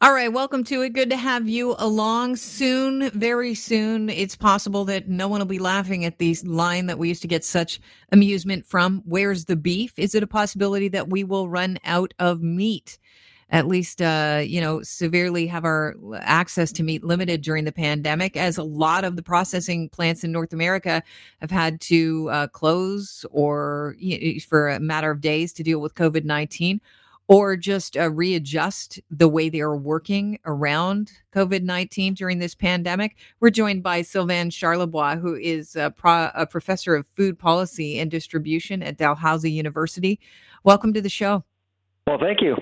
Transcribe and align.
All 0.00 0.12
right, 0.12 0.32
welcome 0.32 0.62
to 0.64 0.82
it. 0.82 0.92
Good 0.92 1.10
to 1.10 1.16
have 1.16 1.48
you 1.48 1.74
along 1.76 2.36
soon, 2.36 3.10
very 3.10 3.52
soon. 3.56 4.08
It's 4.08 4.36
possible 4.36 4.84
that 4.84 5.08
no 5.08 5.26
one 5.26 5.40
will 5.40 5.46
be 5.46 5.58
laughing 5.58 6.04
at 6.04 6.18
the 6.18 6.36
line 6.44 6.86
that 6.86 7.00
we 7.00 7.08
used 7.08 7.22
to 7.22 7.26
get 7.26 7.44
such 7.44 7.80
amusement 8.12 8.64
from. 8.64 9.02
Where's 9.06 9.46
the 9.46 9.56
beef? 9.56 9.98
Is 9.98 10.14
it 10.14 10.22
a 10.22 10.28
possibility 10.28 10.86
that 10.86 11.08
we 11.08 11.24
will 11.24 11.48
run 11.48 11.78
out 11.84 12.14
of 12.20 12.42
meat? 12.42 12.96
At 13.50 13.66
least, 13.66 14.00
uh, 14.00 14.40
you 14.46 14.60
know, 14.60 14.82
severely 14.82 15.48
have 15.48 15.64
our 15.64 15.96
access 16.20 16.70
to 16.72 16.84
meat 16.84 17.02
limited 17.02 17.42
during 17.42 17.64
the 17.64 17.72
pandemic, 17.72 18.36
as 18.36 18.56
a 18.56 18.62
lot 18.62 19.02
of 19.02 19.16
the 19.16 19.22
processing 19.24 19.88
plants 19.88 20.22
in 20.22 20.30
North 20.30 20.52
America 20.52 21.02
have 21.40 21.50
had 21.50 21.80
to 21.80 22.30
uh, 22.30 22.46
close 22.46 23.24
or 23.32 23.96
you 23.98 24.34
know, 24.34 24.40
for 24.48 24.68
a 24.68 24.78
matter 24.78 25.10
of 25.10 25.20
days 25.20 25.52
to 25.54 25.64
deal 25.64 25.80
with 25.80 25.96
COVID 25.96 26.22
19 26.22 26.80
or 27.28 27.56
just 27.56 27.96
uh, 27.96 28.10
readjust 28.10 28.98
the 29.10 29.28
way 29.28 29.50
they 29.50 29.60
are 29.60 29.76
working 29.76 30.38
around 30.46 31.12
COVID 31.34 31.62
19 31.62 32.14
during 32.14 32.38
this 32.38 32.54
pandemic. 32.54 33.16
We're 33.40 33.50
joined 33.50 33.82
by 33.82 34.02
Sylvain 34.02 34.50
Charlebois, 34.50 35.20
who 35.20 35.34
is 35.34 35.76
a, 35.76 35.90
pro- 35.90 36.30
a, 36.34 36.46
professor 36.46 36.96
of 36.96 37.06
food 37.14 37.38
policy 37.38 37.98
and 37.98 38.10
distribution 38.10 38.82
at 38.82 38.96
Dalhousie 38.96 39.52
University. 39.52 40.18
Welcome 40.64 40.94
to 40.94 41.02
the 41.02 41.10
show. 41.10 41.44
Well, 42.06 42.18
thank 42.18 42.40
you. 42.40 42.56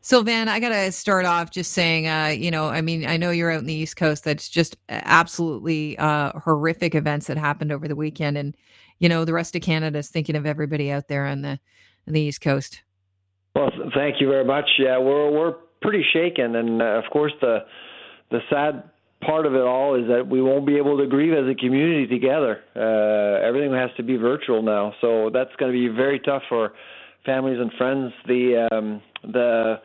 Sylvain, 0.00 0.48
I 0.48 0.60
got 0.60 0.68
to 0.70 0.92
start 0.92 1.26
off 1.26 1.50
just 1.50 1.72
saying, 1.72 2.06
uh, 2.06 2.28
you 2.28 2.50
know, 2.50 2.68
I 2.68 2.80
mean, 2.80 3.04
I 3.06 3.16
know 3.16 3.30
you're 3.30 3.50
out 3.50 3.60
in 3.60 3.66
the 3.66 3.74
East 3.74 3.96
Coast. 3.96 4.24
That's 4.24 4.48
just 4.48 4.76
absolutely 4.88 5.98
uh, 5.98 6.38
horrific 6.38 6.94
events 6.94 7.26
that 7.26 7.36
happened 7.36 7.72
over 7.72 7.88
the 7.88 7.96
weekend. 7.96 8.38
And, 8.38 8.56
you 9.00 9.08
know, 9.08 9.24
the 9.24 9.32
rest 9.32 9.56
of 9.56 9.62
Canada 9.62 9.98
is 9.98 10.08
thinking 10.08 10.36
of 10.36 10.46
everybody 10.46 10.92
out 10.92 11.08
there 11.08 11.26
on 11.26 11.42
the, 11.42 11.58
on 12.06 12.12
the 12.12 12.20
East 12.20 12.40
Coast. 12.40 12.82
Well, 13.56 13.70
thank 13.94 14.20
you 14.20 14.28
very 14.28 14.44
much. 14.44 14.66
Yeah, 14.78 14.98
we're 14.98 15.30
we're 15.30 15.54
pretty 15.80 16.04
shaken, 16.12 16.54
and 16.56 16.82
uh, 16.82 17.02
of 17.02 17.04
course 17.10 17.32
the 17.40 17.60
the 18.30 18.40
sad 18.50 18.90
part 19.24 19.46
of 19.46 19.54
it 19.54 19.62
all 19.62 19.94
is 19.94 20.08
that 20.08 20.28
we 20.28 20.42
won't 20.42 20.66
be 20.66 20.76
able 20.76 20.98
to 20.98 21.06
grieve 21.06 21.32
as 21.32 21.50
a 21.50 21.54
community 21.54 22.06
together. 22.06 22.60
Uh, 22.76 23.46
everything 23.46 23.72
has 23.72 23.88
to 23.96 24.02
be 24.02 24.16
virtual 24.16 24.60
now, 24.60 24.92
so 25.00 25.30
that's 25.32 25.56
going 25.56 25.72
to 25.72 25.78
be 25.78 25.88
very 25.88 26.20
tough 26.20 26.42
for 26.50 26.72
families 27.24 27.58
and 27.58 27.72
friends. 27.78 28.12
The 28.26 28.68
um, 28.70 29.00
the 29.22 29.80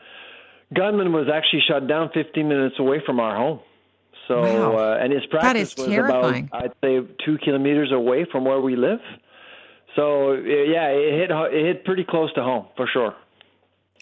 gunman 0.75 1.13
was 1.13 1.27
actually 1.33 1.61
shot 1.65 1.87
down 1.87 2.09
15 2.13 2.45
minutes 2.45 2.75
away 2.77 3.01
from 3.05 3.21
our 3.21 3.37
home. 3.37 3.61
So 4.27 4.41
wow. 4.41 4.77
uh, 4.77 4.97
and 5.01 5.13
his 5.13 5.25
practice 5.27 5.77
was 5.77 5.87
terrifying. 5.87 6.49
about 6.51 6.63
I'd 6.65 6.73
say 6.83 6.99
two 7.25 7.37
kilometers 7.37 7.93
away 7.93 8.25
from 8.29 8.43
where 8.43 8.59
we 8.59 8.75
live. 8.75 8.99
So 9.95 10.33
yeah, 10.33 10.87
it 10.89 11.29
hit 11.29 11.31
it 11.31 11.65
hit 11.65 11.85
pretty 11.85 12.03
close 12.03 12.33
to 12.33 12.43
home 12.43 12.67
for 12.75 12.85
sure. 12.91 13.15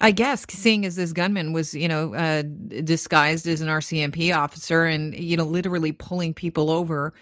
I 0.01 0.11
guess 0.11 0.45
seeing 0.49 0.85
as 0.85 0.95
this 0.95 1.13
gunman 1.13 1.53
was, 1.53 1.73
you 1.73 1.87
know, 1.87 2.13
uh, 2.13 2.43
disguised 2.83 3.47
as 3.47 3.61
an 3.61 3.67
RCMP 3.67 4.35
officer 4.35 4.85
and, 4.85 5.13
you 5.15 5.35
know, 5.35 5.45
literally 5.45 5.91
pulling 5.91 6.33
people 6.33 6.69
over, 6.69 7.13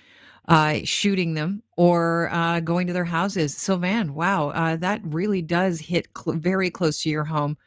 uh, 0.48 0.80
shooting 0.84 1.34
them 1.34 1.64
or 1.76 2.30
uh, 2.32 2.60
going 2.60 2.88
to 2.88 2.94
their 2.94 3.06
houses. 3.06 3.56
Sylvain, 3.58 4.14
wow, 4.14 4.50
uh, 4.50 4.76
that 4.78 5.02
really 5.04 5.42
does 5.42 5.80
hit 5.80 6.08
cl- 6.18 6.38
very 6.38 6.70
close 6.70 7.02
to 7.02 7.10
your 7.10 7.26
home 7.26 7.58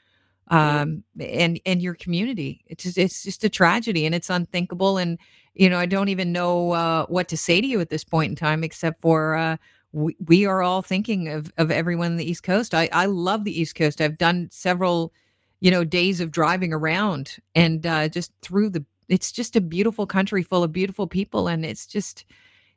um, 0.49 1.05
and 1.21 1.61
and 1.67 1.83
your 1.83 1.95
community. 1.95 2.63
It's 2.67 2.85
just, 2.85 2.99
it's 2.99 3.23
just 3.25 3.45
a 3.45 3.49
tragedy 3.49 4.07
and 4.07 4.15
it's 4.15 4.31
unthinkable. 4.31 4.99
And, 4.99 5.19
you 5.55 5.71
know, 5.71 5.79
I 5.79 5.87
don't 5.87 6.09
even 6.09 6.33
know 6.33 6.73
uh, 6.73 7.07
what 7.07 7.29
to 7.29 7.37
say 7.37 7.61
to 7.61 7.67
you 7.67 7.81
at 7.81 7.91
this 7.91 8.05
point 8.05 8.31
in 8.31 8.37
time 8.37 8.65
except 8.65 9.01
for 9.01 9.37
uh, 9.37 9.57
we, 9.93 10.17
we 10.25 10.47
are 10.47 10.63
all 10.63 10.83
thinking 10.83 11.29
of, 11.29 11.53
of 11.57 11.71
everyone 11.71 12.13
in 12.13 12.17
the 12.17 12.31
East 12.31 12.43
Coast. 12.43 12.75
I, 12.75 12.89
I 12.93 13.07
love 13.07 13.45
the 13.45 13.61
East 13.61 13.75
Coast. 13.75 14.01
I've 14.01 14.19
done 14.19 14.49
several, 14.51 15.13
you 15.61 15.71
know, 15.71 15.85
days 15.85 16.21
of 16.21 16.31
driving 16.31 16.73
around 16.73 17.37
and 17.55 17.87
uh, 17.87 18.09
just 18.09 18.33
through 18.43 18.71
the, 18.71 18.85
it's 19.09 19.33
just 19.33 19.57
a 19.57 19.61
beautiful 19.61 20.07
country 20.07 20.43
full 20.43 20.63
of 20.63 20.73
beautiful 20.73 21.07
people. 21.07 21.49
And 21.49 21.65
it's 21.65 21.87
just, 21.87 22.25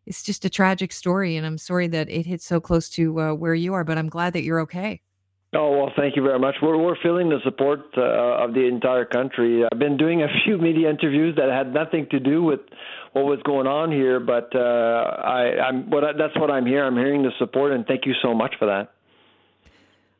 it's 0.05 0.23
just 0.23 0.45
a 0.45 0.49
tragic 0.49 0.91
story. 0.91 1.37
And 1.37 1.45
I'm 1.45 1.57
sorry 1.57 1.87
that 1.87 2.09
it 2.09 2.25
hit 2.25 2.41
so 2.41 2.59
close 2.59 2.89
to 2.91 3.19
uh, 3.19 3.33
where 3.33 3.53
you 3.53 3.73
are, 3.73 3.83
but 3.83 3.97
I'm 3.97 4.09
glad 4.09 4.33
that 4.33 4.43
you're 4.43 4.61
okay. 4.61 5.01
Oh 5.55 5.77
well, 5.77 5.91
thank 5.95 6.15
you 6.15 6.23
very 6.23 6.39
much. 6.39 6.55
We're 6.63 6.77
we're 6.77 6.95
feeling 7.03 7.29
the 7.29 7.39
support 7.43 7.81
uh, 7.95 8.43
of 8.43 8.53
the 8.55 8.65
entire 8.67 9.05
country. 9.05 9.63
I've 9.71 9.77
been 9.77 9.97
doing 9.97 10.23
a 10.23 10.27
few 10.45 10.57
media 10.57 10.89
interviews 10.89 11.35
that 11.35 11.49
had 11.49 11.73
nothing 11.73 12.07
to 12.09 12.19
do 12.19 12.41
with 12.41 12.61
what 13.11 13.25
was 13.25 13.39
going 13.45 13.67
on 13.67 13.91
here, 13.91 14.19
but 14.19 14.49
uh, 14.55 14.59
I, 14.59 15.59
I'm 15.67 15.89
what 15.91 16.03
I, 16.03 16.13
that's 16.13 16.35
what 16.37 16.49
I'm 16.49 16.65
here. 16.65 16.83
I'm 16.83 16.95
hearing 16.95 17.21
the 17.21 17.31
support, 17.37 17.71
and 17.71 17.85
thank 17.85 18.05
you 18.07 18.13
so 18.23 18.33
much 18.33 18.55
for 18.57 18.65
that. 18.65 18.93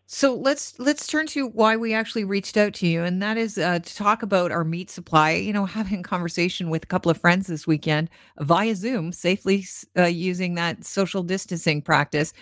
So 0.06 0.36
let's 0.36 0.78
let's 0.78 1.08
turn 1.08 1.26
to 1.28 1.48
why 1.48 1.78
we 1.78 1.96
actually 1.96 2.26
reached 2.26 2.56
out 2.56 2.76
to 2.76 2.88
you, 2.88 3.04
and 3.04 3.20
that 3.24 3.36
is 3.36 3.58
uh, 3.58 3.80
to 3.80 3.96
talk 3.96 4.22
about 4.22 4.52
our 4.52 4.64
meat 4.64 4.92
supply. 4.92 5.32
You 5.32 5.54
know, 5.54 5.66
having 5.80 6.02
a 6.02 6.04
conversation 6.04 6.70
with 6.70 6.84
a 6.84 6.88
couple 6.88 7.10
of 7.10 7.18
friends 7.18 7.48
this 7.48 7.66
weekend 7.66 8.12
via 8.40 8.76
Zoom, 8.76 9.12
safely 9.12 9.66
uh, 9.98 10.04
using 10.04 10.54
that 10.56 10.86
social 10.86 11.24
distancing 11.24 11.82
practice 11.82 12.34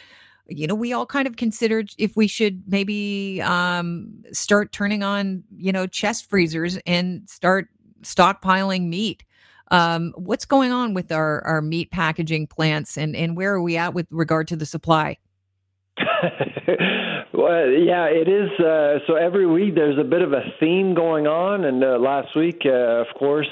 you 0.47 0.67
know, 0.67 0.75
we 0.75 0.93
all 0.93 1.05
kind 1.05 1.27
of 1.27 1.37
considered 1.37 1.91
if 1.97 2.15
we 2.15 2.27
should 2.27 2.63
maybe 2.67 3.41
um, 3.41 4.23
start 4.31 4.71
turning 4.71 5.03
on, 5.03 5.43
you 5.55 5.71
know, 5.71 5.87
chest 5.87 6.29
freezers 6.29 6.77
and 6.85 7.27
start 7.29 7.69
stockpiling 8.03 8.87
meat. 8.87 9.23
Um, 9.69 10.13
what's 10.17 10.45
going 10.45 10.71
on 10.71 10.93
with 10.93 11.11
our, 11.11 11.41
our 11.45 11.61
meat 11.61 11.91
packaging 11.91 12.47
plants 12.47 12.97
and, 12.97 13.15
and 13.15 13.37
where 13.37 13.53
are 13.53 13.61
we 13.61 13.77
at 13.77 13.93
with 13.93 14.07
regard 14.09 14.47
to 14.49 14.55
the 14.57 14.65
supply? 14.65 15.17
well, 17.33 17.69
yeah, 17.69 18.05
it 18.05 18.27
is. 18.27 18.49
Uh, 18.59 18.99
so 19.07 19.15
every 19.15 19.47
week 19.47 19.75
there's 19.75 19.97
a 19.97 20.03
bit 20.03 20.21
of 20.21 20.33
a 20.33 20.41
theme 20.59 20.93
going 20.93 21.27
on. 21.27 21.63
And 21.63 21.83
uh, 21.83 21.97
last 21.99 22.35
week, 22.35 22.61
uh, 22.65 23.01
of 23.01 23.07
course, 23.17 23.49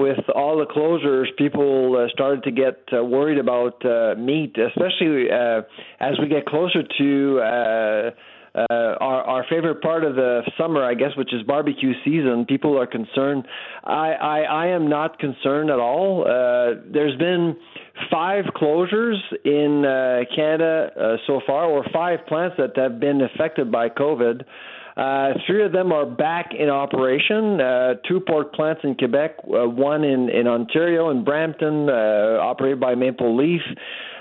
with 0.00 0.18
all 0.34 0.56
the 0.56 0.64
closures, 0.64 1.26
people 1.36 1.94
uh, 1.96 2.08
started 2.10 2.42
to 2.44 2.50
get 2.50 2.78
uh, 2.90 3.04
worried 3.04 3.38
about 3.38 3.84
uh, 3.84 4.14
meat, 4.18 4.56
especially 4.56 5.30
uh, 5.30 5.60
as 6.00 6.18
we 6.18 6.26
get 6.26 6.46
closer 6.46 6.82
to 6.96 7.40
uh, 7.40 8.10
uh, 8.52 8.64
our, 8.98 9.22
our 9.22 9.46
favorite 9.50 9.82
part 9.82 10.02
of 10.02 10.16
the 10.16 10.40
summer, 10.56 10.82
I 10.82 10.94
guess, 10.94 11.10
which 11.18 11.34
is 11.34 11.42
barbecue 11.42 11.92
season. 12.02 12.46
People 12.48 12.80
are 12.80 12.86
concerned. 12.86 13.44
I, 13.84 14.12
I, 14.12 14.38
I 14.40 14.66
am 14.68 14.88
not 14.88 15.18
concerned 15.18 15.68
at 15.68 15.78
all. 15.78 16.24
There's 16.24 17.16
been 17.18 17.56
five 18.10 18.46
closures 18.56 19.18
in 19.44 19.84
Canada 20.34 21.18
so 21.26 21.40
far, 21.46 21.66
or 21.66 21.84
five 21.92 22.26
plants 22.26 22.56
that 22.58 22.76
have 22.76 22.98
been 22.98 23.20
affected 23.20 23.70
by 23.70 23.90
COVID. 23.90 24.44
Uh, 25.00 25.32
three 25.46 25.64
of 25.64 25.72
them 25.72 25.92
are 25.92 26.04
back 26.04 26.50
in 26.52 26.68
operation. 26.68 27.58
Uh, 27.58 27.94
two 28.06 28.20
pork 28.20 28.52
plants 28.52 28.82
in 28.84 28.94
Quebec, 28.94 29.36
uh, 29.44 29.66
one 29.66 30.04
in, 30.04 30.28
in 30.28 30.46
Ontario, 30.46 31.08
in 31.08 31.24
Brampton, 31.24 31.88
uh, 31.88 32.38
operated 32.42 32.80
by 32.80 32.94
Maple 32.94 33.34
Leaf. 33.34 33.62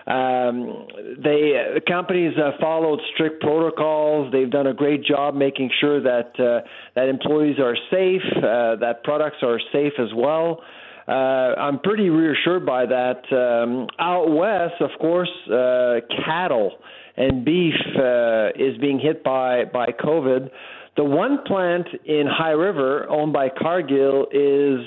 Um, 0.07 0.87
they 1.17 1.51
the 1.75 1.81
companies 1.85 2.33
uh, 2.37 2.51
followed 2.61 2.99
strict 3.13 3.41
protocols. 3.41 4.31
They've 4.31 4.49
done 4.49 4.67
a 4.67 4.73
great 4.73 5.03
job 5.03 5.35
making 5.35 5.69
sure 5.81 6.01
that 6.01 6.39
uh, 6.39 6.65
that 6.95 7.09
employees 7.09 7.57
are 7.59 7.75
safe, 7.91 8.21
uh, 8.37 8.77
that 8.77 9.01
products 9.03 9.43
are 9.43 9.59
safe 9.73 9.93
as 9.99 10.13
well. 10.15 10.63
Uh, 11.09 11.55
I'm 11.57 11.79
pretty 11.79 12.09
reassured 12.09 12.67
by 12.67 12.85
that. 12.85 13.23
Um, 13.31 13.87
out 13.97 14.29
west, 14.29 14.79
of 14.79 14.91
course, 14.99 15.31
uh, 15.47 16.01
cattle 16.23 16.73
and 17.17 17.43
beef 17.43 17.73
uh, 17.97 18.49
is 18.55 18.77
being 18.77 18.99
hit 18.99 19.23
by 19.23 19.65
by 19.65 19.87
COVID. 19.87 20.51
The 20.97 21.03
one 21.03 21.39
plant 21.47 21.87
in 22.05 22.27
High 22.27 22.51
River 22.51 23.09
owned 23.09 23.33
by 23.33 23.49
Cargill 23.49 24.27
is 24.31 24.85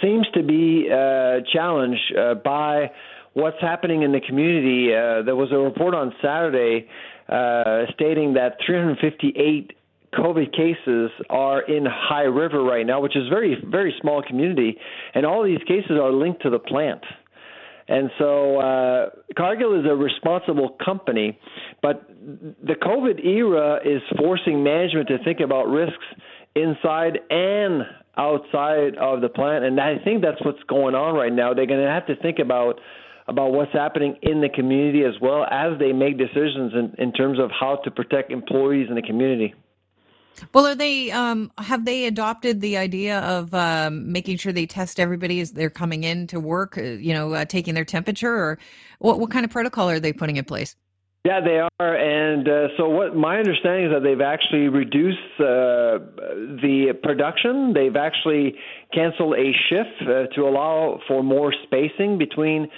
seems 0.00 0.26
to 0.34 0.42
be 0.44 0.88
uh, 0.88 1.40
challenged 1.52 2.14
uh, 2.16 2.34
by 2.34 2.92
what's 3.32 3.60
happening 3.60 4.02
in 4.02 4.12
the 4.12 4.20
community. 4.20 4.94
Uh, 4.94 5.22
there 5.22 5.34
was 5.34 5.50
a 5.50 5.58
report 5.58 5.94
on 5.94 6.14
Saturday 6.22 6.86
uh, 7.28 7.90
stating 7.94 8.34
that 8.34 8.58
358 8.64 9.72
COVID 10.14 10.52
cases 10.52 11.10
are 11.28 11.62
in 11.62 11.84
High 11.86 12.22
River 12.22 12.62
right 12.62 12.86
now, 12.86 13.00
which 13.00 13.16
is 13.16 13.28
very 13.28 13.56
very 13.64 13.94
small 14.00 14.22
community, 14.22 14.76
and 15.14 15.26
all 15.26 15.44
these 15.44 15.62
cases 15.66 15.92
are 15.92 16.12
linked 16.12 16.42
to 16.42 16.50
the 16.50 16.58
plant. 16.58 17.02
And 17.88 18.10
so 18.18 18.58
uh, 18.58 19.10
Cargill 19.36 19.80
is 19.80 19.86
a 19.86 19.94
responsible 19.96 20.76
company, 20.84 21.38
but 21.80 22.06
the 22.18 22.74
COVID 22.74 23.24
era 23.24 23.80
is 23.82 24.02
forcing 24.18 24.62
management 24.62 25.08
to 25.08 25.18
think 25.24 25.40
about 25.40 25.68
risks 25.68 26.04
inside 26.54 27.18
and 27.30 27.82
outside 28.16 28.96
of 29.00 29.22
the 29.22 29.30
plant. 29.30 29.64
And 29.64 29.80
I 29.80 29.96
think 30.04 30.22
that's 30.22 30.44
what's 30.44 30.62
going 30.68 30.94
on 30.94 31.14
right 31.14 31.32
now. 31.32 31.54
They're 31.54 31.66
going 31.66 31.80
to 31.80 31.90
have 31.90 32.06
to 32.06 32.16
think 32.16 32.38
about 32.38 32.80
about 33.26 33.52
what's 33.52 33.72
happening 33.72 34.16
in 34.22 34.40
the 34.40 34.48
community 34.48 35.04
as 35.04 35.12
well 35.20 35.44
as 35.44 35.78
they 35.78 35.92
make 35.92 36.16
decisions 36.16 36.72
in, 36.72 36.94
in 36.96 37.12
terms 37.12 37.38
of 37.38 37.50
how 37.50 37.76
to 37.84 37.90
protect 37.90 38.32
employees 38.32 38.86
in 38.88 38.94
the 38.94 39.02
community. 39.02 39.54
Well, 40.52 40.66
are 40.66 40.74
they 40.74 41.10
um, 41.10 41.50
have 41.58 41.84
they 41.84 42.06
adopted 42.06 42.60
the 42.60 42.76
idea 42.76 43.20
of 43.20 43.52
um, 43.54 44.10
making 44.12 44.36
sure 44.36 44.52
they 44.52 44.66
test 44.66 45.00
everybody 45.00 45.40
as 45.40 45.52
they're 45.52 45.70
coming 45.70 46.04
in 46.04 46.26
to 46.28 46.40
work? 46.40 46.78
Uh, 46.78 46.82
you 46.82 47.12
know, 47.12 47.32
uh, 47.32 47.44
taking 47.44 47.74
their 47.74 47.84
temperature, 47.84 48.32
or 48.32 48.58
what? 48.98 49.18
What 49.18 49.30
kind 49.30 49.44
of 49.44 49.50
protocol 49.50 49.90
are 49.90 50.00
they 50.00 50.12
putting 50.12 50.36
in 50.36 50.44
place? 50.44 50.76
Yeah, 51.24 51.40
they 51.40 51.58
are, 51.58 51.96
and 51.96 52.48
uh, 52.48 52.68
so 52.76 52.88
what? 52.88 53.16
My 53.16 53.38
understanding 53.38 53.86
is 53.86 53.92
that 53.92 54.02
they've 54.02 54.20
actually 54.20 54.68
reduced 54.68 55.18
uh, 55.40 55.98
the 56.62 56.94
production. 57.02 57.74
They've 57.74 57.96
actually 57.96 58.54
canceled 58.94 59.34
a 59.34 59.52
shift 59.68 60.02
uh, 60.02 60.34
to 60.34 60.48
allow 60.48 61.00
for 61.08 61.22
more 61.22 61.52
spacing 61.64 62.18
between 62.18 62.68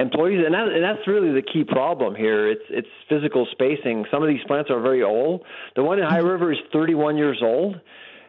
employees, 0.00 0.42
and, 0.44 0.54
that, 0.54 0.68
and 0.68 0.82
that's 0.82 1.06
really 1.06 1.32
the 1.32 1.42
key 1.42 1.64
problem 1.64 2.14
here. 2.14 2.48
It's 2.50 2.64
it's 2.70 2.88
physical 3.08 3.46
spacing. 3.52 4.04
Some 4.10 4.22
of 4.22 4.28
these 4.28 4.42
plants 4.46 4.70
are 4.70 4.80
very 4.80 5.02
old. 5.02 5.42
The 5.76 5.82
one 5.82 5.98
in 5.98 6.04
High 6.04 6.18
River 6.18 6.52
is 6.52 6.58
31 6.72 7.16
years 7.16 7.40
old, 7.42 7.80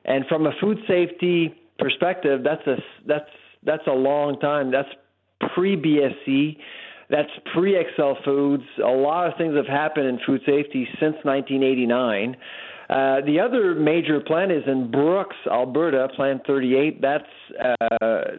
and 0.06 0.26
from 0.28 0.46
a 0.46 0.52
food 0.60 0.80
safety 0.88 1.56
perspective, 1.80 2.42
that's 2.44 2.66
a 2.68 2.78
that's 3.08 3.30
that's 3.64 3.88
a 3.88 3.94
long 3.94 4.40
time. 4.40 4.72
That's 4.72 4.90
pre 5.54 5.76
BSE 5.76 6.58
that's 7.12 7.30
pre 7.54 7.76
XL 7.96 8.14
Foods. 8.24 8.64
A 8.84 8.88
lot 8.88 9.28
of 9.28 9.38
things 9.38 9.56
have 9.56 9.68
happened 9.68 10.08
in 10.08 10.20
food 10.26 10.42
safety 10.46 10.88
since 10.94 11.16
1989. 11.24 12.38
Uh, 12.92 13.22
the 13.26 13.40
other 13.40 13.74
major 13.74 14.20
plant 14.20 14.52
is 14.52 14.64
in 14.68 14.92
Brooks, 14.92 15.38
Alberta, 15.50 16.10
Plant 16.14 16.42
38. 16.46 17.02
That's 17.02 17.24
uh, 17.58 17.78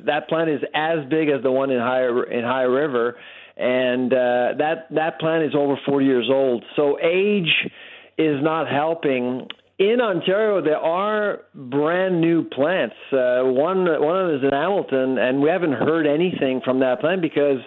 that 0.04 0.28
plant 0.28 0.50
is 0.50 0.60
as 0.74 0.98
big 1.08 1.30
as 1.30 1.42
the 1.42 1.50
one 1.50 1.70
in 1.70 1.78
High 1.78 2.06
in 2.06 2.44
High 2.44 2.64
River, 2.64 3.16
and 3.56 4.12
uh, 4.12 4.52
that 4.58 4.88
that 4.90 5.18
plant 5.20 5.44
is 5.44 5.54
over 5.54 5.76
40 5.86 6.04
years 6.04 6.28
old. 6.30 6.64
So 6.76 6.98
age 7.00 7.70
is 8.18 8.42
not 8.42 8.68
helping. 8.68 9.48
In 9.78 10.02
Ontario, 10.02 10.62
there 10.62 10.76
are 10.76 11.40
brand 11.54 12.20
new 12.20 12.44
plants. 12.44 12.94
Uh, 13.10 13.40
one 13.44 13.86
one 13.86 14.20
of 14.20 14.26
them 14.28 14.36
is 14.36 14.44
in 14.44 14.50
Hamilton, 14.50 15.16
and 15.16 15.40
we 15.40 15.48
haven't 15.48 15.72
heard 15.72 16.06
anything 16.06 16.60
from 16.62 16.80
that 16.80 17.00
plant 17.00 17.22
because 17.22 17.60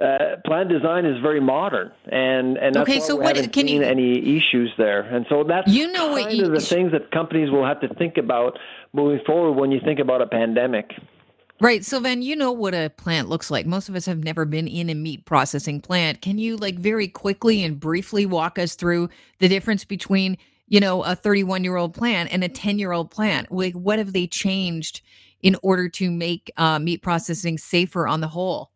uh, 0.00 0.36
plant 0.46 0.70
design 0.70 1.04
is 1.04 1.20
very 1.20 1.40
modern, 1.40 1.92
and 2.06 2.56
and 2.56 2.74
that's 2.74 2.88
okay, 2.88 3.00
so 3.00 3.16
we 3.16 3.24
what, 3.24 3.36
haven't 3.36 3.52
can 3.52 3.66
seen 3.66 3.82
you, 3.82 3.86
any 3.86 4.36
issues 4.36 4.72
there. 4.78 5.02
And 5.02 5.26
so 5.28 5.44
that's 5.44 5.70
you 5.70 5.92
know 5.92 6.14
kind 6.14 6.26
what 6.26 6.34
you, 6.34 6.46
of 6.46 6.52
the 6.52 6.60
things 6.60 6.92
that 6.92 7.10
companies 7.10 7.50
will 7.50 7.66
have 7.66 7.80
to 7.82 7.88
think 7.94 8.16
about 8.16 8.58
moving 8.92 9.20
forward 9.26 9.60
when 9.60 9.70
you 9.70 9.80
think 9.84 10.00
about 10.00 10.22
a 10.22 10.26
pandemic. 10.26 10.92
Right. 11.60 11.84
So 11.84 12.00
then 12.00 12.22
you 12.22 12.34
know 12.34 12.52
what 12.52 12.74
a 12.74 12.88
plant 12.88 13.28
looks 13.28 13.50
like. 13.50 13.66
Most 13.66 13.90
of 13.90 13.94
us 13.94 14.06
have 14.06 14.24
never 14.24 14.46
been 14.46 14.66
in 14.66 14.88
a 14.88 14.94
meat 14.94 15.26
processing 15.26 15.82
plant. 15.82 16.22
Can 16.22 16.38
you 16.38 16.56
like 16.56 16.78
very 16.78 17.06
quickly 17.06 17.62
and 17.62 17.78
briefly 17.78 18.24
walk 18.24 18.58
us 18.58 18.74
through 18.74 19.10
the 19.40 19.48
difference 19.48 19.84
between, 19.84 20.38
you 20.68 20.80
know, 20.80 21.02
a 21.02 21.14
31 21.14 21.62
year 21.62 21.76
old 21.76 21.92
plant 21.92 22.32
and 22.32 22.42
a 22.42 22.48
10 22.48 22.78
year 22.78 22.92
old 22.92 23.10
plant? 23.10 23.52
Like 23.52 23.74
what 23.74 23.98
have 23.98 24.14
they 24.14 24.26
changed 24.26 25.02
in 25.42 25.54
order 25.62 25.90
to 25.90 26.10
make 26.10 26.50
uh, 26.56 26.78
meat 26.78 27.02
processing 27.02 27.58
safer 27.58 28.08
on 28.08 28.22
the 28.22 28.28
whole? 28.28 28.70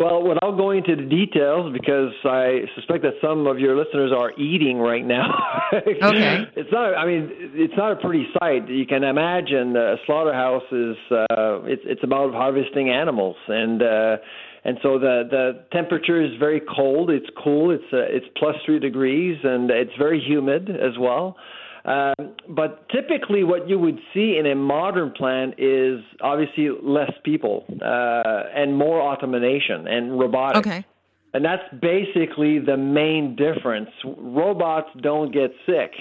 Well, 0.00 0.22
without 0.26 0.56
going 0.56 0.78
into 0.78 0.96
the 0.96 1.06
details, 1.06 1.70
because 1.74 2.12
I 2.24 2.62
suspect 2.74 3.02
that 3.02 3.20
some 3.20 3.46
of 3.46 3.58
your 3.58 3.76
listeners 3.76 4.12
are 4.16 4.32
eating 4.40 4.78
right 4.78 5.04
now. 5.04 5.28
okay. 5.74 6.38
It's 6.56 6.72
not. 6.72 6.96
I 6.96 7.04
mean, 7.04 7.28
it's 7.52 7.74
not 7.76 7.92
a 7.92 7.96
pretty 7.96 8.26
sight. 8.38 8.66
You 8.70 8.86
can 8.86 9.04
imagine 9.04 9.76
a 9.76 9.96
slaughterhouse 10.06 10.62
is. 10.72 10.96
Uh, 11.10 11.68
it's 11.68 11.82
it's 11.84 12.02
about 12.02 12.32
harvesting 12.32 12.88
animals, 12.88 13.36
and 13.46 13.82
uh, 13.82 14.16
and 14.64 14.78
so 14.82 14.98
the 14.98 15.24
the 15.30 15.64
temperature 15.70 16.22
is 16.22 16.30
very 16.38 16.62
cold. 16.74 17.10
It's 17.10 17.28
cool. 17.44 17.70
It's 17.70 17.84
uh, 17.92 17.98
it's 18.08 18.24
plus 18.38 18.56
three 18.64 18.78
degrees, 18.78 19.36
and 19.44 19.70
it's 19.70 19.92
very 19.98 20.18
humid 20.18 20.70
as 20.70 20.96
well. 20.98 21.36
Um, 21.84 22.34
but 22.48 22.88
typically, 22.90 23.44
what 23.44 23.68
you 23.68 23.78
would 23.78 23.98
see 24.12 24.36
in 24.38 24.46
a 24.46 24.54
modern 24.54 25.12
plant 25.12 25.54
is 25.58 26.00
obviously 26.20 26.68
less 26.82 27.12
people 27.24 27.64
uh, 27.82 28.44
and 28.54 28.76
more 28.76 29.00
automation 29.00 29.88
and 29.88 30.18
robotics. 30.18 30.66
Okay. 30.66 30.84
And 31.32 31.44
that's 31.44 31.62
basically 31.80 32.58
the 32.58 32.76
main 32.76 33.36
difference. 33.36 33.90
Robots 34.04 34.88
don't 35.00 35.32
get 35.32 35.52
sick. 35.64 35.92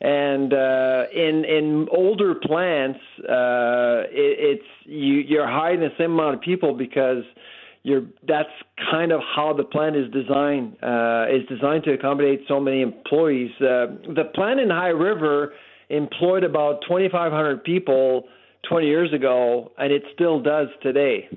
And 0.00 0.52
uh, 0.52 1.04
in 1.14 1.44
in 1.44 1.86
older 1.90 2.34
plants, 2.34 2.98
uh, 3.20 4.04
it, 4.10 4.58
it's 4.60 4.68
you, 4.84 5.14
you're 5.14 5.46
hiring 5.46 5.80
the 5.80 5.92
same 5.96 6.12
amount 6.12 6.34
of 6.34 6.40
people 6.40 6.74
because 6.74 7.24
you're 7.84 8.02
that's 8.26 8.48
kind 8.90 9.12
of 9.12 9.20
how 9.36 9.52
the 9.52 9.62
plant 9.62 9.94
is 9.94 10.10
designed 10.10 10.76
uh, 10.82 11.26
is 11.30 11.46
designed 11.48 11.84
to 11.84 11.92
accommodate 11.92 12.40
so 12.48 12.58
many 12.58 12.80
employees. 12.80 13.50
Uh, 13.60 13.94
the 14.16 14.24
plant 14.34 14.58
in 14.58 14.70
High 14.70 14.88
River 14.88 15.52
employed 15.90 16.42
about 16.42 16.80
2,500 16.88 17.62
people 17.62 18.24
20 18.68 18.86
years 18.86 19.12
ago, 19.12 19.70
and 19.78 19.92
it 19.92 20.02
still 20.14 20.40
does 20.40 20.68
today 20.82 21.28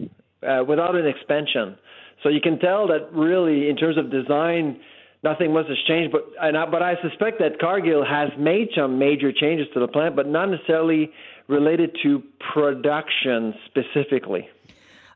uh, 0.41 0.63
without 0.67 0.95
an 0.95 1.05
expansion. 1.05 1.77
So 2.23 2.29
you 2.29 2.39
can 2.41 2.57
tell 2.59 2.87
that 2.87 3.09
really, 3.11 3.69
in 3.69 3.75
terms 3.75 3.97
of 3.97 4.09
design, 4.09 4.79
nothing 5.23 5.53
much 5.53 5.67
has 5.67 5.77
changed. 5.85 6.13
But 6.13 6.29
and 6.41 6.57
I, 6.57 6.65
but 6.65 6.81
I 6.81 6.95
suspect 7.01 7.39
that 7.39 7.59
Cargill 7.59 8.05
has 8.05 8.29
made 8.39 8.69
some 8.73 8.97
major 8.97 9.33
changes 9.33 9.67
to 9.73 9.81
the 9.81 9.87
plant, 9.89 10.15
but 10.15 10.27
not 10.27 10.49
necessarily 10.49 11.11
related 11.49 11.97
to 12.03 12.23
production 12.53 13.53
specifically. 13.65 14.47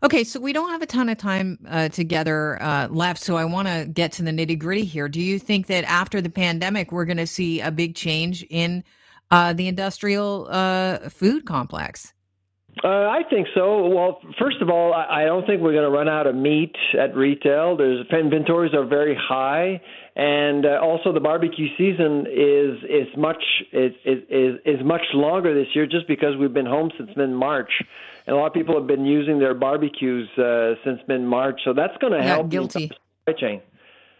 Okay, 0.03 0.23
so 0.23 0.39
we 0.39 0.51
don't 0.51 0.71
have 0.71 0.81
a 0.81 0.87
ton 0.87 1.09
of 1.09 1.19
time 1.19 1.59
uh, 1.69 1.89
together 1.89 2.59
uh, 2.59 2.87
left, 2.87 3.21
so 3.21 3.37
I 3.37 3.45
want 3.45 3.67
to 3.67 3.87
get 3.87 4.11
to 4.13 4.23
the 4.23 4.31
nitty 4.31 4.57
gritty 4.57 4.83
here. 4.83 5.07
Do 5.07 5.21
you 5.21 5.37
think 5.37 5.67
that 5.67 5.83
after 5.83 6.21
the 6.21 6.29
pandemic, 6.29 6.91
we're 6.91 7.05
going 7.05 7.17
to 7.17 7.27
see 7.27 7.61
a 7.61 7.69
big 7.69 7.93
change 7.93 8.43
in 8.49 8.83
uh, 9.29 9.53
the 9.53 9.67
industrial 9.67 10.47
uh, 10.49 11.09
food 11.09 11.45
complex? 11.45 12.13
Uh, 12.83 12.87
I 12.87 13.21
think 13.29 13.47
so. 13.53 13.87
Well, 13.89 14.19
first 14.39 14.57
of 14.61 14.69
all, 14.69 14.93
I 14.93 15.25
don't 15.25 15.45
think 15.45 15.61
we're 15.61 15.73
going 15.73 15.83
to 15.83 15.95
run 15.95 16.09
out 16.09 16.25
of 16.25 16.35
meat 16.35 16.75
at 16.97 17.15
retail. 17.15 17.77
There's 17.77 18.05
inventories 18.11 18.73
are 18.73 18.85
very 18.85 19.15
high, 19.15 19.81
and 20.15 20.65
uh, 20.65 20.79
also 20.81 21.13
the 21.13 21.19
barbecue 21.19 21.67
season 21.77 22.25
is 22.27 22.83
is 22.83 23.07
much 23.17 23.43
is, 23.71 23.93
is 24.03 24.59
is 24.65 24.83
much 24.83 25.05
longer 25.13 25.53
this 25.53 25.73
year, 25.73 25.85
just 25.85 26.07
because 26.07 26.35
we've 26.37 26.53
been 26.53 26.65
home 26.65 26.91
since 26.97 27.09
mid 27.15 27.29
March 27.29 27.71
and 28.27 28.35
a 28.35 28.39
lot 28.39 28.47
of 28.47 28.53
people 28.53 28.75
have 28.75 28.87
been 28.87 29.05
using 29.05 29.39
their 29.39 29.53
barbecues 29.53 30.29
uh, 30.37 30.75
since 30.85 30.99
mid 31.07 31.21
March. 31.21 31.61
So 31.65 31.73
that's 31.73 31.97
going 31.97 32.13
to 32.13 32.23
help 32.23 32.49
guilty. 32.49 32.87
supply 32.87 33.39
chain. 33.39 33.61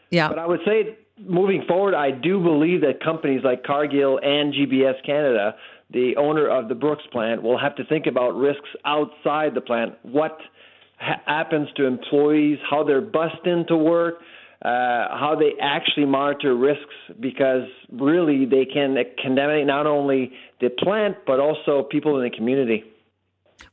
Yeah. 0.10 0.28
But 0.28 0.40
I 0.40 0.48
would 0.48 0.62
say 0.66 0.98
moving 1.20 1.64
forward, 1.68 1.94
I 1.94 2.12
do 2.12 2.42
believe 2.42 2.82
that 2.82 3.04
companies 3.04 3.42
like 3.44 3.64
Cargill 3.64 4.20
and 4.22 4.54
JBS 4.54 5.06
Canada, 5.06 5.56
the 5.92 6.16
owner 6.18 6.48
of 6.48 6.68
the 6.68 6.76
Brooks 6.76 7.04
plant, 7.12 7.44
will 7.44 7.60
have 7.60 7.76
to 7.76 7.86
think 7.86 8.08
about 8.08 8.32
risks 8.32 8.70
outside 8.86 9.54
the 9.54 9.62
plant. 9.62 9.94
What 10.02 10.38
ha- 10.98 11.22
happens 11.26 11.70
to 11.78 11.86
employees, 11.86 12.58
how 12.70 12.84
they're 12.84 13.02
bussed 13.02 13.46
into 13.46 13.78
work, 13.78 14.16
uh, 14.62 15.18
how 15.18 15.36
they 15.40 15.54
actually 15.62 16.06
monitor 16.06 16.56
risks, 16.56 16.96
because 17.20 17.68
really 17.92 18.46
they 18.46 18.66
can 18.66 18.96
contaminate 19.22 19.66
not 19.68 19.88
only 19.88 20.32
the 20.60 20.70
plant 20.70 21.18
but 21.26 21.40
also 21.40 21.84
people 21.84 22.18
in 22.18 22.24
the 22.30 22.36
community. 22.36 22.84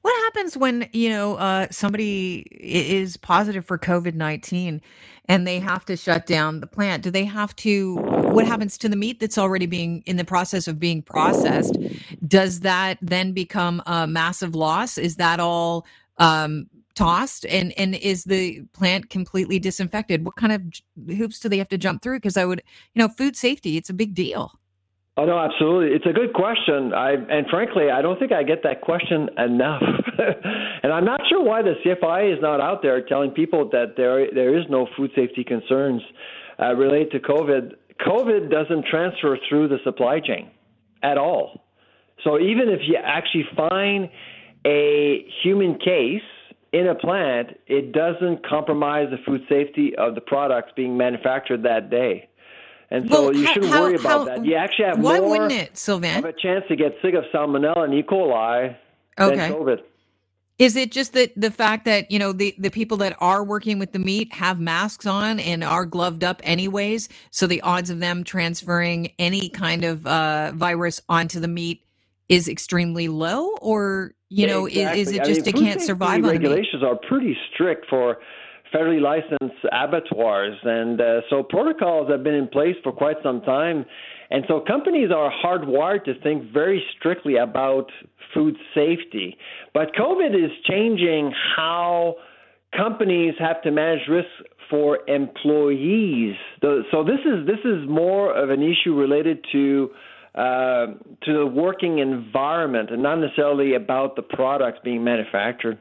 What 0.02 0.15
happens 0.24 0.56
when 0.56 0.89
you 0.93 1.08
know 1.08 1.36
uh, 1.36 1.67
somebody 1.70 2.46
is 2.60 3.17
positive 3.17 3.65
for 3.65 3.79
COVID 3.79 4.15
nineteen, 4.15 4.82
and 5.27 5.46
they 5.46 5.58
have 5.60 5.84
to 5.86 5.96
shut 5.96 6.27
down 6.27 6.60
the 6.60 6.67
plant? 6.67 7.03
Do 7.03 7.10
they 7.10 7.24
have 7.24 7.56
to? 7.56 7.96
What 7.96 8.46
happens 8.46 8.77
to 8.79 8.89
the 8.89 8.96
meat 8.96 9.19
that's 9.19 9.39
already 9.39 9.65
being 9.65 10.03
in 10.05 10.17
the 10.17 10.24
process 10.24 10.69
of 10.69 10.79
being 10.79 11.01
processed? 11.01 11.79
Does 12.27 12.60
that 12.60 12.98
then 13.01 13.32
become 13.32 13.82
a 13.86 14.06
massive 14.06 14.55
loss? 14.55 14.98
Is 14.98 15.17
that 15.17 15.41
all 15.41 15.86
um, 16.19 16.69
tossed? 16.98 17.46
And 17.46 17.72
and 17.78 17.94
is 17.94 18.24
the 18.24 18.62
plant 18.72 19.08
completely 19.08 19.58
disinfected? 19.58 20.24
What 20.24 20.36
kind 20.36 20.52
of 20.52 21.17
hoops 21.17 21.38
do 21.38 21.48
they 21.48 21.58
have 21.58 21.69
to 21.69 21.78
jump 21.78 22.02
through? 22.02 22.17
Because 22.17 22.36
I 22.36 22.44
would, 22.44 22.62
you 22.94 23.00
know, 23.00 23.08
food 23.08 23.36
safety 23.36 23.76
it's 23.76 23.88
a 23.88 23.94
big 23.94 24.14
deal. 24.14 24.52
Oh 25.17 25.24
no, 25.24 25.38
absolutely. 25.38 25.96
It's 25.96 26.06
a 26.06 26.12
good 26.12 26.32
question. 26.32 26.93
I 26.93 27.12
and 27.12 27.46
frankly, 27.48 27.90
I 27.90 28.02
don't 28.02 28.19
think 28.19 28.32
I 28.32 28.43
get 28.43 28.62
that 28.64 28.81
question 28.81 29.28
enough. 29.38 29.82
and 30.82 30.93
I'm 30.93 31.05
not 31.05 31.20
sure 31.28 31.43
why 31.43 31.62
the 31.62 31.74
CFI 31.84 32.32
is 32.34 32.38
not 32.43 32.60
out 32.60 32.82
there 32.82 33.00
telling 33.06 33.31
people 33.31 33.69
that 33.70 33.94
there 33.96 34.26
there 34.32 34.58
is 34.58 34.64
no 34.69 34.88
food 34.96 35.10
safety 35.14 35.44
concerns 35.44 36.02
uh, 36.60 36.74
related 36.74 37.12
to 37.12 37.20
COVID. 37.20 37.72
COVID 38.06 38.50
doesn't 38.50 38.86
transfer 38.86 39.38
through 39.48 39.69
the 39.69 39.78
supply 39.84 40.20
chain 40.20 40.50
at 41.02 41.19
all. 41.19 41.64
So 42.24 42.38
even 42.38 42.69
if 42.69 42.81
you 42.86 42.96
actually 43.02 43.46
find 43.56 44.08
a 44.64 45.24
human 45.43 45.78
case 45.78 46.22
in 46.72 46.87
a 46.87 46.94
plant, 46.94 47.58
it 47.67 47.93
doesn't 47.93 48.46
compromise 48.46 49.08
the 49.10 49.19
food 49.27 49.43
safety 49.48 49.94
of 49.96 50.15
the 50.15 50.20
products 50.20 50.72
being 50.77 50.96
manufactured 50.96 51.63
that 51.63 51.91
day. 51.91 52.29
And 52.91 53.10
so 53.10 53.25
Well, 53.27 53.37
you 53.37 53.46
shouldn't 53.46 53.72
how, 53.72 53.82
worry 53.82 53.94
about 53.94 54.08
how 54.10 54.25
that. 54.25 54.44
You 54.44 54.55
actually 54.55 54.87
have 54.87 54.98
why 54.98 55.19
more 55.20 55.31
wouldn't 55.31 55.53
it, 55.53 55.70
of 55.70 55.77
Sylvain? 55.77 56.25
a 56.25 56.32
chance 56.32 56.65
to 56.69 56.77
get 56.77 56.94
sick 57.03 57.15
of 57.15 57.25
salmonella 57.34 57.84
and 57.84 57.94
E. 57.94 58.03
coli 58.03 58.77
Okay. 59.20 59.37
than 59.37 59.53
COVID. 59.53 59.81
Is 60.58 60.75
it 60.75 60.91
just 60.91 61.13
that 61.13 61.32
the 61.37 61.53
fact 61.53 61.84
that 61.84 62.10
you 62.10 62.19
know 62.19 62.32
the 62.32 62.55
the 62.58 62.70
people 62.70 62.96
that 62.98 63.17
are 63.20 63.44
working 63.44 63.79
with 63.79 63.93
the 63.93 63.98
meat 64.01 64.32
have 64.32 64.58
masks 64.58 65.06
on 65.06 65.39
and 65.39 65.63
are 65.63 65.87
gloved 65.87 66.25
up 66.25 66.41
anyways, 66.43 67.08
so 67.31 67.46
the 67.46 67.60
odds 67.60 67.91
of 67.91 68.01
them 68.01 68.25
transferring 68.25 69.13
any 69.20 69.51
kind 69.51 69.84
of 69.84 70.05
uh, 70.05 70.51
virus 70.55 71.01
onto 71.08 71.39
the 71.39 71.46
meat 71.46 71.84
is 72.29 72.49
extremely 72.49 73.08
low, 73.08 73.56
or 73.61 74.13
you 74.29 74.47
know, 74.47 74.67
exactly. 74.67 75.01
is, 75.01 75.08
is 75.08 75.15
it 75.15 75.20
I 75.23 75.25
just 75.25 75.47
mean, 75.47 75.56
it 75.56 75.58
can't 75.58 75.82
survive 75.82 76.17
on 76.17 76.23
the 76.23 76.29
regulations 76.29 76.82
are 76.82 76.97
pretty 77.08 77.37
strict 77.53 77.87
for 77.89 78.19
federally 78.75 79.01
licensed 79.01 79.65
abattoirs. 79.73 80.56
And 80.63 81.01
uh, 81.01 81.20
so 81.31 81.43
protocols 81.43 82.11
have 82.11 82.23
been 82.23 82.35
in 82.35 82.49
place 82.49 82.77
for 82.82 82.93
quite 82.93 83.17
some 83.23 83.41
time. 83.43 83.85
And 84.31 84.44
so 84.47 84.61
companies 84.61 85.11
are 85.11 85.32
hardwired 85.43 86.05
to 86.05 86.20
think 86.20 86.53
very 86.53 86.82
strictly 86.99 87.37
about 87.37 87.87
food 88.35 88.56
safety. 88.75 89.39
But 89.73 89.94
COVID 89.94 90.35
is 90.35 90.51
changing 90.69 91.32
how 91.56 92.17
companies 92.77 93.35
have 93.39 93.63
to 93.63 93.70
manage 93.70 94.06
risk 94.08 94.29
for 94.69 94.99
employees. 95.08 96.37
So 96.61 97.05
this 97.05 97.20
is 97.25 97.47
this 97.47 97.61
is 97.65 97.89
more 97.89 98.37
of 98.37 98.51
an 98.51 98.63
issue 98.63 98.94
related 98.94 99.43
to 99.53 99.91
uh, 100.38 100.86
to 101.22 101.32
the 101.32 101.46
working 101.46 101.98
environment 101.98 102.90
and 102.90 103.02
not 103.02 103.16
necessarily 103.16 103.74
about 103.74 104.14
the 104.14 104.22
products 104.22 104.78
being 104.84 105.02
manufactured. 105.02 105.78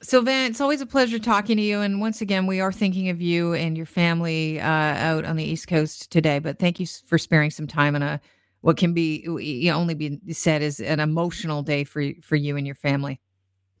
Sylvain, 0.00 0.50
it's 0.50 0.60
always 0.60 0.80
a 0.80 0.86
pleasure 0.86 1.18
talking 1.18 1.58
to 1.58 1.62
you. 1.62 1.80
And 1.80 2.00
once 2.00 2.22
again, 2.22 2.46
we 2.46 2.60
are 2.60 2.72
thinking 2.72 3.10
of 3.10 3.20
you 3.20 3.52
and 3.52 3.76
your 3.76 3.84
family 3.84 4.58
uh, 4.58 4.64
out 4.64 5.26
on 5.26 5.36
the 5.36 5.44
East 5.44 5.68
Coast 5.68 6.10
today. 6.10 6.38
But 6.38 6.58
thank 6.58 6.80
you 6.80 6.86
for 6.86 7.18
sparing 7.18 7.50
some 7.50 7.66
time 7.66 7.94
on 7.94 8.02
a 8.02 8.20
what 8.62 8.78
can 8.78 8.94
be 8.94 9.26
only 9.70 9.94
be 9.94 10.18
said 10.32 10.62
is 10.62 10.80
an 10.80 10.98
emotional 10.98 11.62
day 11.62 11.84
for 11.84 12.02
for 12.22 12.36
you 12.36 12.56
and 12.56 12.66
your 12.66 12.74
family. 12.74 13.20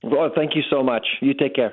Well, 0.02 0.30
thank 0.34 0.54
you 0.54 0.62
so 0.70 0.82
much. 0.82 1.06
You 1.20 1.32
take 1.32 1.54
care. 1.54 1.72